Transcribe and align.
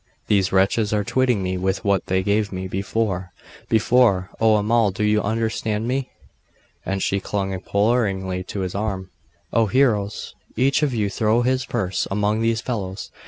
These 0.25 0.51
wretches 0.51 0.93
are 0.93 1.03
twitting 1.03 1.43
me 1.43 1.59
with 1.59 1.85
what 1.85 2.07
they 2.07 2.23
gave 2.23 2.51
me 2.51 2.67
before 2.67 3.31
before 3.69 4.31
oh 4.41 4.55
Amal, 4.55 4.91
you 4.97 5.21
understand 5.21 5.87
me?' 5.87 6.09
And 6.83 7.03
she 7.03 7.19
clung 7.19 7.53
imploringly 7.53 8.43
to 8.45 8.61
his 8.61 8.73
arm. 8.73 9.11
'Oh! 9.53 9.67
Heroes! 9.67 10.33
each 10.55 10.81
of 10.81 10.91
you 10.95 11.07
throw 11.07 11.43
his 11.43 11.67
purse 11.67 12.07
among 12.09 12.41
these 12.41 12.61
fellows! 12.61 13.11